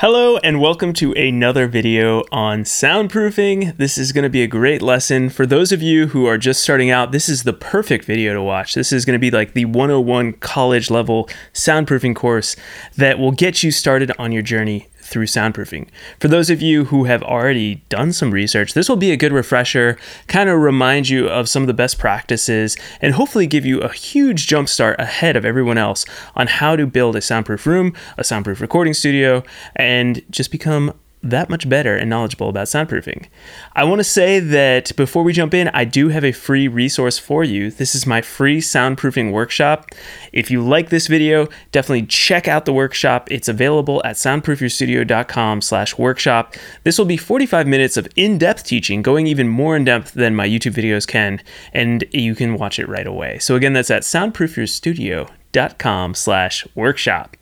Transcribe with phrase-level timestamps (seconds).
[0.00, 3.76] Hello and welcome to another video on soundproofing.
[3.78, 5.28] This is going to be a great lesson.
[5.28, 8.40] For those of you who are just starting out, this is the perfect video to
[8.40, 8.74] watch.
[8.74, 12.54] This is going to be like the 101 college level soundproofing course
[12.96, 15.88] that will get you started on your journey through soundproofing.
[16.20, 19.32] For those of you who have already done some research, this will be a good
[19.32, 23.80] refresher, kind of remind you of some of the best practices, and hopefully give you
[23.80, 26.04] a huge jumpstart ahead of everyone else
[26.36, 29.42] on how to build a soundproof room, a soundproof recording studio,
[29.76, 30.92] and just become
[31.22, 33.26] that much better and knowledgeable about soundproofing.
[33.74, 37.18] I want to say that before we jump in, I do have a free resource
[37.18, 37.70] for you.
[37.70, 39.90] This is my free soundproofing workshop.
[40.32, 43.30] If you like this video, definitely check out the workshop.
[43.30, 46.54] It's available at soundproofyourstudio.com slash workshop.
[46.84, 50.74] This will be 45 minutes of in-depth teaching, going even more in-depth than my YouTube
[50.74, 51.40] videos can,
[51.72, 53.38] and you can watch it right away.
[53.38, 55.37] So again, that's at soundproofyourstudio.com
[55.78, 57.36] com slash workshop.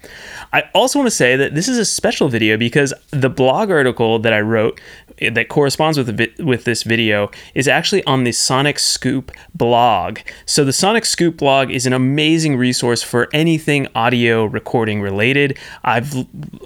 [0.52, 4.18] I also want to say that this is a special video because the blog article
[4.20, 4.80] that I wrote
[5.32, 10.18] that corresponds with with this video is actually on the Sonic Scoop blog.
[10.44, 15.58] So the Sonic Scoop blog is an amazing resource for anything audio recording related.
[15.84, 16.14] I've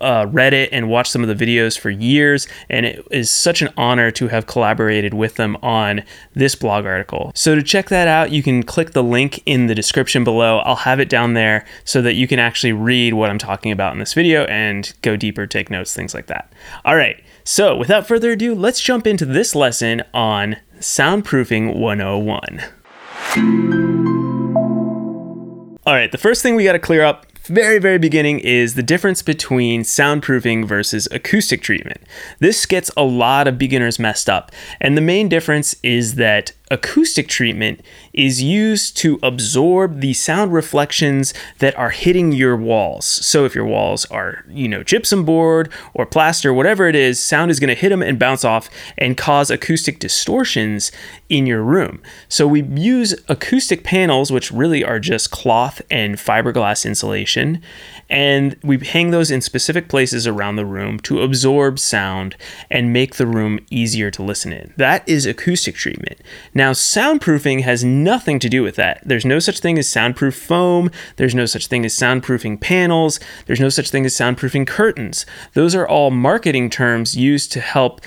[0.00, 3.62] uh, read it and watched some of the videos for years, and it is such
[3.62, 6.02] an honor to have collaborated with them on
[6.34, 7.30] this blog article.
[7.34, 10.58] So to check that out, you can click the link in the description below.
[10.58, 13.92] I'll have it down there so that you can actually read what I'm talking about
[13.92, 16.52] in this video and go deeper, take notes, things like that.
[16.84, 17.22] All right.
[17.44, 22.60] So, without further ado, let's jump into this lesson on Soundproofing 101.
[25.86, 28.82] All right, the first thing we got to clear up very, very beginning is the
[28.82, 32.00] difference between soundproofing versus acoustic treatment.
[32.38, 34.52] This gets a lot of beginners messed up.
[34.80, 37.80] And the main difference is that acoustic treatment
[38.12, 43.06] is used to absorb the sound reflections that are hitting your walls.
[43.06, 47.50] So if your walls are, you know, gypsum board or plaster, whatever it is, sound
[47.50, 50.90] is going to hit them and bounce off and cause acoustic distortions
[51.28, 52.02] in your room.
[52.28, 57.62] So we use acoustic panels, which really are just cloth and fiberglass insulation,
[58.08, 62.36] and we hang those in specific places around the room to absorb sound
[62.68, 64.74] and make the room easier to listen in.
[64.76, 66.20] That is acoustic treatment.
[66.52, 69.02] Now, soundproofing has nothing to do with that.
[69.04, 73.60] There's no such thing as soundproof foam, there's no such thing as soundproofing panels, there's
[73.60, 75.26] no such thing as soundproofing curtains.
[75.54, 78.00] Those are all marketing terms used to help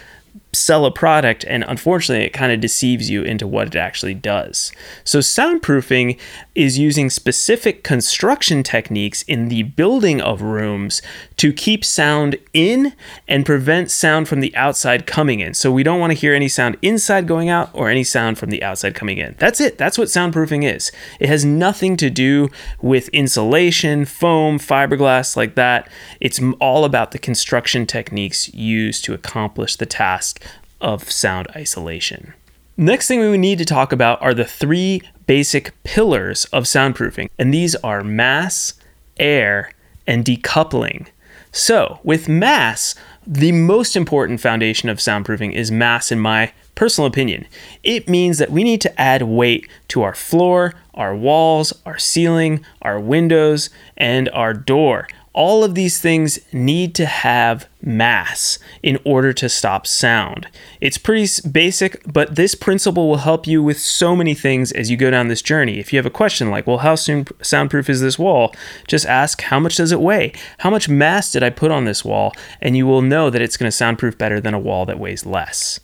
[0.53, 4.71] sell a product and unfortunately it kind of deceives you into what it actually does.
[5.03, 6.19] So soundproofing
[6.55, 11.01] is using specific construction techniques in the building of rooms
[11.37, 12.93] to keep sound in
[13.27, 15.53] and prevent sound from the outside coming in.
[15.53, 18.51] So we don't want to hear any sound inside going out or any sound from
[18.51, 19.35] the outside coming in.
[19.39, 19.77] That's it.
[19.77, 20.91] That's what soundproofing is.
[21.19, 22.49] It has nothing to do
[22.81, 25.89] with insulation, foam, fiberglass like that.
[26.19, 30.42] It's all about the construction techniques used to accomplish the task
[30.83, 32.33] of sound isolation.
[32.77, 37.53] Next thing we need to talk about are the three basic pillars of soundproofing, and
[37.53, 38.73] these are mass,
[39.17, 39.71] air,
[40.05, 41.07] and decoupling.
[41.51, 42.95] So, with mass,
[43.25, 47.45] the most important foundation of soundproofing is mass, in my personal opinion.
[47.83, 52.65] It means that we need to add weight to our floor, our walls, our ceiling,
[52.81, 59.33] our windows, and our door all of these things need to have mass in order
[59.33, 60.47] to stop sound.
[60.79, 64.97] It's pretty basic, but this principle will help you with so many things as you
[64.97, 65.79] go down this journey.
[65.79, 68.53] If you have a question like, well, how soon soundproof is this wall?
[68.87, 70.33] Just ask, how much does it weigh?
[70.59, 72.33] How much mass did I put on this wall?
[72.61, 75.25] And you will know that it's going to soundproof better than a wall that weighs
[75.25, 75.79] less.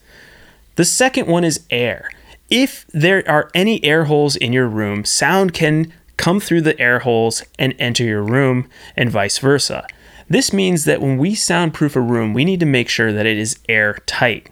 [0.75, 2.09] The second one is air.
[2.49, 6.99] If there are any air holes in your room, sound can come through the air
[6.99, 9.87] holes and enter your room, and vice versa.
[10.27, 13.37] This means that when we soundproof a room, we need to make sure that it
[13.37, 14.49] is airtight.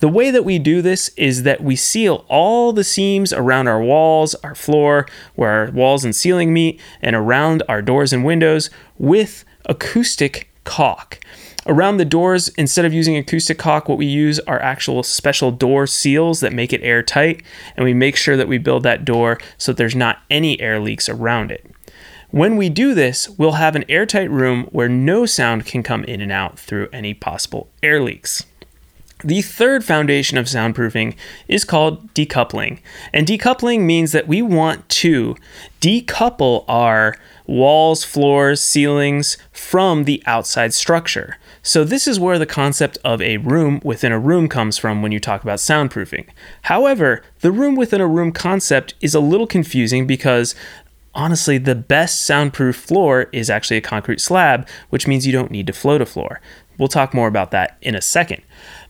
[0.00, 3.80] The way that we do this is that we seal all the seams around our
[3.80, 8.68] walls, our floor, where our walls and ceiling meet, and around our doors and windows
[8.98, 11.20] with acoustic caulk.
[11.66, 15.86] Around the doors, instead of using acoustic caulk, what we use are actual special door
[15.86, 17.42] seals that make it airtight,
[17.76, 20.78] and we make sure that we build that door so that there's not any air
[20.78, 21.64] leaks around it.
[22.30, 26.20] When we do this, we'll have an airtight room where no sound can come in
[26.20, 28.44] and out through any possible air leaks.
[29.22, 31.16] The third foundation of soundproofing
[31.48, 32.80] is called decoupling.
[33.12, 35.36] And decoupling means that we want to
[35.80, 37.16] decouple our
[37.46, 41.38] walls, floors, ceilings from the outside structure.
[41.66, 45.12] So, this is where the concept of a room within a room comes from when
[45.12, 46.26] you talk about soundproofing.
[46.60, 50.54] However, the room within a room concept is a little confusing because
[51.14, 55.66] honestly, the best soundproof floor is actually a concrete slab, which means you don't need
[55.66, 56.38] to float a floor.
[56.76, 58.42] We'll talk more about that in a second.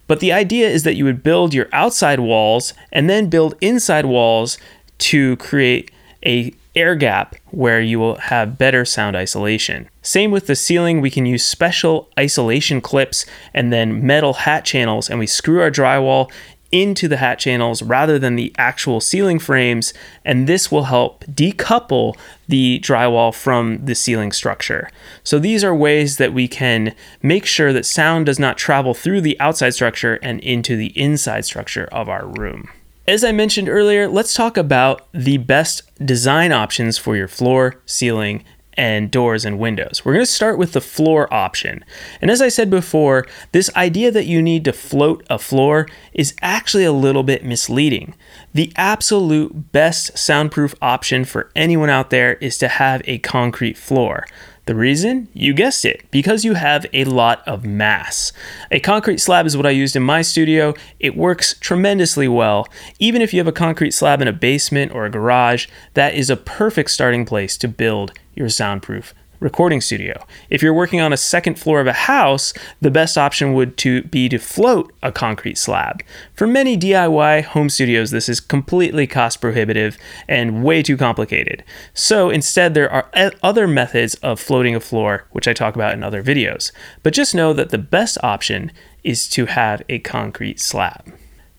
[0.08, 4.06] But the idea is that you would build your outside walls and then build inside
[4.06, 4.58] walls
[4.98, 5.92] to create
[6.24, 9.88] a air gap where you will have better sound isolation.
[10.02, 15.08] Same with the ceiling, we can use special isolation clips and then metal hat channels
[15.08, 16.30] and we screw our drywall
[16.74, 19.94] into the hat channels rather than the actual ceiling frames,
[20.24, 22.16] and this will help decouple
[22.48, 24.90] the drywall from the ceiling structure.
[25.22, 26.92] So, these are ways that we can
[27.22, 31.44] make sure that sound does not travel through the outside structure and into the inside
[31.44, 32.68] structure of our room.
[33.06, 38.44] As I mentioned earlier, let's talk about the best design options for your floor, ceiling,
[38.78, 40.04] and doors and windows.
[40.04, 41.84] We're going to start with the floor option.
[42.22, 46.34] And as I said before, this idea that you need to float a floor is
[46.40, 48.14] actually a little bit misleading.
[48.54, 54.26] The absolute best soundproof option for anyone out there is to have a concrete floor.
[54.66, 55.28] The reason?
[55.34, 58.32] You guessed it, because you have a lot of mass.
[58.70, 60.72] A concrete slab is what I used in my studio.
[60.98, 62.66] It works tremendously well.
[62.98, 66.30] Even if you have a concrete slab in a basement or a garage, that is
[66.30, 70.24] a perfect starting place to build your soundproof recording studio.
[70.50, 74.02] If you're working on a second floor of a house, the best option would to
[74.04, 76.02] be to float a concrete slab.
[76.34, 79.98] For many DIY home studios, this is completely cost prohibitive
[80.28, 81.64] and way too complicated.
[81.92, 83.08] So instead, there are
[83.42, 86.72] other methods of floating a floor, which I talk about in other videos.
[87.02, 88.72] But just know that the best option
[89.02, 91.12] is to have a concrete slab.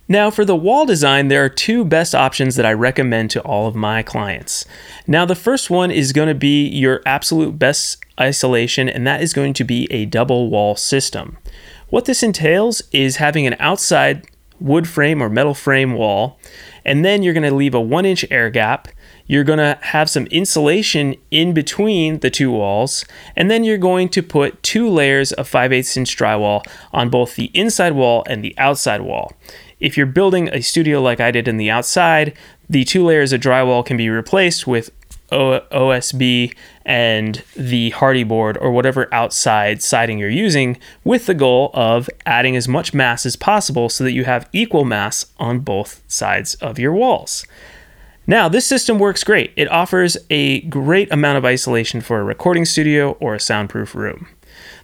[0.07, 3.65] Now, for the wall design, there are two best options that I recommend to all
[3.65, 4.63] of my clients.
[5.07, 9.33] Now, the first one is going to be your absolute best isolation, and that is
[9.33, 11.37] going to be a double wall system.
[11.89, 14.27] What this entails is having an outside
[14.59, 16.39] wood frame or metal frame wall,
[16.85, 18.87] and then you're going to leave a one inch air gap.
[19.27, 23.05] You're going to have some insulation in between the two walls,
[23.35, 26.63] and then you're going to put two layers of 5 8 inch drywall
[26.93, 29.33] on both the inside wall and the outside wall.
[29.79, 32.33] If you're building a studio like I did in the outside,
[32.69, 34.89] the two layers of drywall can be replaced with
[35.31, 36.55] o- OSB
[36.85, 42.55] and the Hardie board or whatever outside siding you're using with the goal of adding
[42.55, 46.79] as much mass as possible so that you have equal mass on both sides of
[46.79, 47.45] your walls.
[48.27, 49.53] Now, this system works great.
[49.55, 54.27] It offers a great amount of isolation for a recording studio or a soundproof room.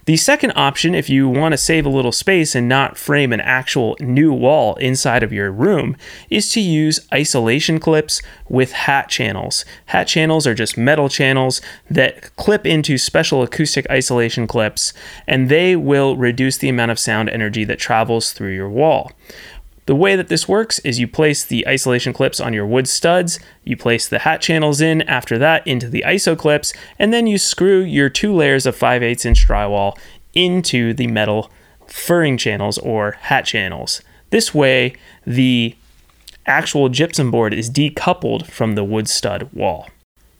[0.04, 3.40] The second option, if you want to save a little space and not frame an
[3.40, 5.96] actual new wall inside of your room,
[6.28, 9.64] is to use isolation clips with hat channels.
[9.86, 14.92] Hat channels are just metal channels that clip into special acoustic isolation clips,
[15.28, 19.12] and they will reduce the amount of sound energy that travels through your wall.
[19.86, 23.40] The way that this works is you place the isolation clips on your wood studs,
[23.64, 27.36] you place the hat channels in after that into the ISO clips, and then you
[27.36, 29.98] screw your two layers of 5 8 inch drywall
[30.34, 31.50] into the metal
[31.86, 34.02] furring channels or hat channels.
[34.30, 34.94] This way,
[35.26, 35.76] the
[36.46, 39.88] actual gypsum board is decoupled from the wood stud wall.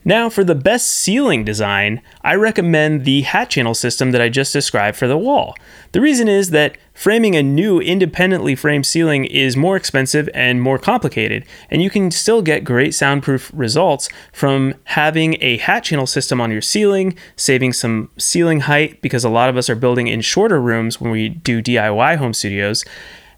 [0.04, 4.52] Now, for the best ceiling design, I recommend the hat channel system that I just
[4.52, 5.54] described for the wall.
[5.92, 10.78] The reason is that framing a new independently framed ceiling is more expensive and more
[10.78, 16.40] complicated, and you can still get great soundproof results from having a hat channel system
[16.40, 20.20] on your ceiling, saving some ceiling height because a lot of us are building in
[20.20, 22.84] shorter rooms when we do DIY home studios,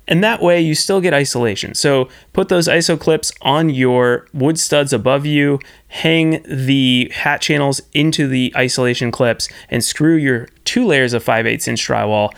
[0.06, 1.74] and that way you still get isolation.
[1.74, 5.58] So put those ISO clips on your wood studs above you,
[5.88, 11.46] hang the hat channels into the isolation clips, and screw your two layers of 5
[11.46, 12.30] 8 inch drywall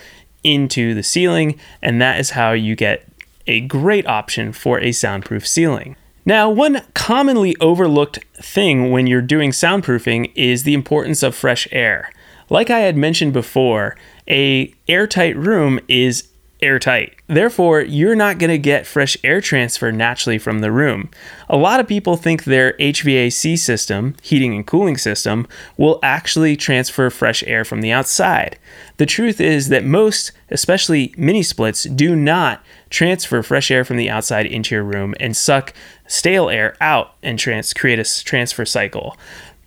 [0.44, 1.58] into the ceiling.
[1.82, 3.06] And that is how you get
[3.46, 5.96] a great option for a soundproof ceiling.
[6.24, 12.10] Now, one commonly overlooked thing when you're doing soundproofing is the importance of fresh air.
[12.48, 13.96] Like I had mentioned before,
[14.28, 16.28] a airtight room is
[16.60, 17.14] airtight.
[17.26, 21.10] Therefore, you're not going to get fresh air transfer naturally from the room.
[21.48, 25.46] A lot of people think their HVAC system, heating and cooling system,
[25.76, 28.58] will actually transfer fresh air from the outside.
[28.96, 34.10] The truth is that most, especially mini splits, do not transfer fresh air from the
[34.10, 35.74] outside into your room and suck
[36.06, 39.16] stale air out and trans- create a transfer cycle.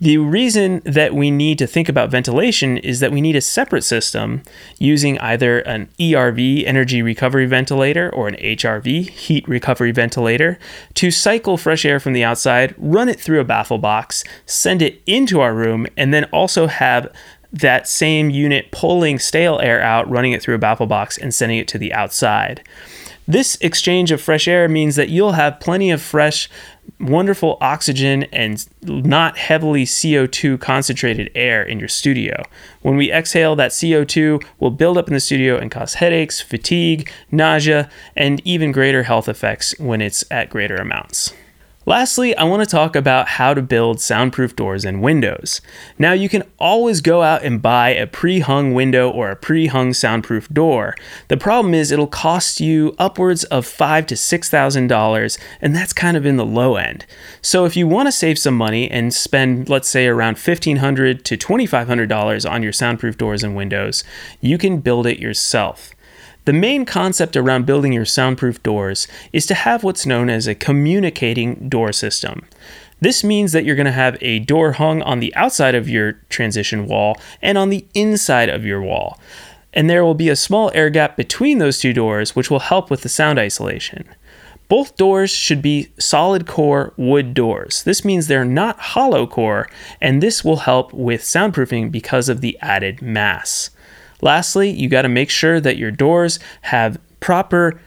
[0.01, 3.83] The reason that we need to think about ventilation is that we need a separate
[3.83, 4.43] system
[4.77, 10.57] using either an ERV, energy recovery ventilator, or an HRV, heat recovery ventilator,
[10.93, 15.01] to cycle fresh air from the outside, run it through a baffle box, send it
[15.05, 17.11] into our room, and then also have
[17.51, 21.57] that same unit pulling stale air out, running it through a baffle box, and sending
[21.57, 22.63] it to the outside.
[23.27, 26.49] This exchange of fresh air means that you'll have plenty of fresh,
[26.99, 32.41] wonderful oxygen and not heavily CO2 concentrated air in your studio.
[32.81, 37.11] When we exhale, that CO2 will build up in the studio and cause headaches, fatigue,
[37.29, 41.31] nausea, and even greater health effects when it's at greater amounts.
[41.89, 45.59] Lastly, I want to talk about how to build soundproof doors and windows.
[45.97, 49.65] Now, you can always go out and buy a pre hung window or a pre
[49.65, 50.93] hung soundproof door.
[51.29, 55.91] The problem is, it'll cost you upwards of five to six thousand dollars, and that's
[55.91, 57.07] kind of in the low end.
[57.41, 61.25] So, if you want to save some money and spend, let's say, around fifteen hundred
[61.25, 64.03] to twenty five hundred dollars on your soundproof doors and windows,
[64.41, 65.95] you can build it yourself.
[66.45, 70.55] The main concept around building your soundproof doors is to have what's known as a
[70.55, 72.45] communicating door system.
[73.01, 76.13] This means that you're going to have a door hung on the outside of your
[76.29, 79.19] transition wall and on the inside of your wall.
[79.73, 82.89] And there will be a small air gap between those two doors, which will help
[82.89, 84.07] with the sound isolation.
[84.67, 87.83] Both doors should be solid core wood doors.
[87.83, 89.67] This means they're not hollow core,
[90.01, 93.71] and this will help with soundproofing because of the added mass.
[94.21, 97.79] Lastly, you got to make sure that your doors have proper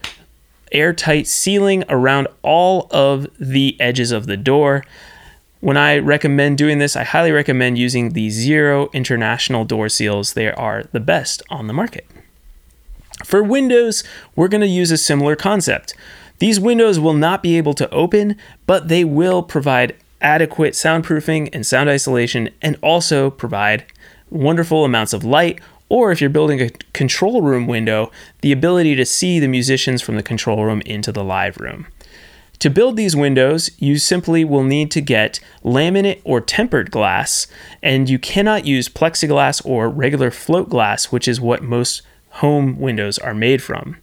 [0.71, 4.83] airtight sealing around all of the edges of the door.
[5.59, 10.33] When I recommend doing this, I highly recommend using the Zero International door seals.
[10.33, 12.05] They are the best on the market.
[13.23, 14.03] For windows,
[14.35, 15.93] we're going to use a similar concept.
[16.39, 18.35] These windows will not be able to open,
[18.65, 23.85] but they will provide adequate soundproofing and sound isolation and also provide
[24.29, 25.61] wonderful amounts of light
[25.93, 30.15] or if you're building a control room window, the ability to see the musicians from
[30.15, 31.85] the control room into the live room.
[32.57, 37.45] To build these windows, you simply will need to get laminate or tempered glass,
[37.83, 42.01] and you cannot use plexiglass or regular float glass, which is what most
[42.41, 43.97] home windows are made from.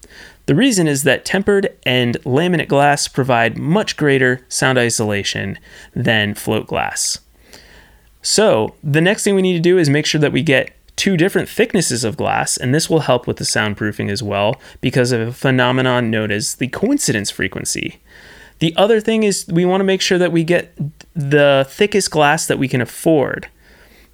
[0.46, 5.58] The reason is that tempered and laminate glass provide much greater sound isolation
[5.92, 7.18] than float glass.
[8.22, 10.70] So, the next thing we need to do is make sure that we get
[11.00, 15.12] two different thicknesses of glass, and this will help with the soundproofing as well because
[15.12, 18.02] of a phenomenon known as the coincidence frequency.
[18.58, 20.76] The other thing is we want to make sure that we get
[21.14, 23.48] the thickest glass that we can afford.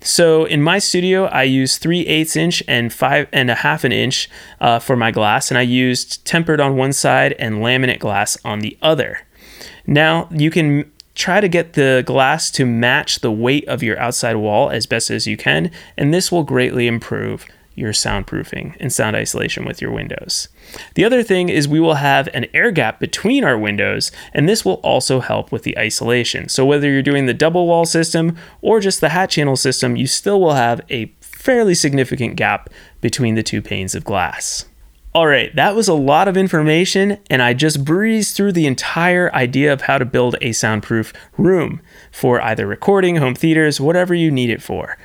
[0.01, 3.91] So in my studio, I use three eighths inch and five and a half an
[3.91, 8.39] inch uh, for my glass, and I used tempered on one side and laminate glass
[8.45, 9.27] on the other.
[9.89, 14.37] Now you can try to get the glass to match the weight of your outside
[14.37, 19.17] wall as best as you can, and this will greatly improve your soundproofing and sound
[19.17, 20.49] isolation with your windows.
[20.95, 24.65] The other thing is we will have an air gap between our windows, and this
[24.65, 26.49] will also help with the isolation.
[26.49, 30.07] So whether you're doing the double wall system or just the hat channel system, you
[30.07, 32.71] still will have a fairly significant gap
[33.01, 34.65] between the two panes of glass.
[35.17, 39.35] All right, that was a lot of information, and I just breezed through the entire
[39.35, 41.81] idea of how to build a soundproof room
[42.13, 44.99] for either recording, home theaters, whatever you need it for.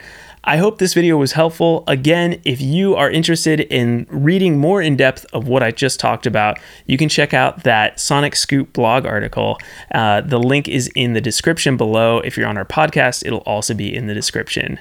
[0.44, 1.86] I hope this video was helpful.
[1.88, 6.26] Again, if you are interested in reading more in depth of what I just talked
[6.26, 9.60] about, you can check out that Sonic Scoop blog article.
[9.96, 12.20] Uh, the link is in the description below.
[12.20, 14.78] If you're on our podcast, it'll also be in the description.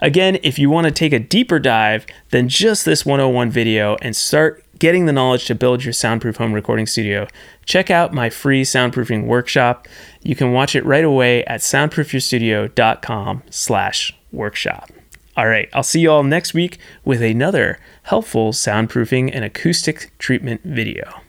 [0.00, 4.16] Again, if you want to take a deeper dive than just this 101 video and
[4.16, 7.26] start getting the knowledge to build your soundproof home recording studio,
[7.64, 9.86] check out my free soundproofing workshop.
[10.22, 14.90] You can watch it right away at soundproofyourstudio.com slash workshop.
[15.36, 20.60] All right, I'll see you all next week with another helpful soundproofing and acoustic treatment
[20.62, 21.20] video.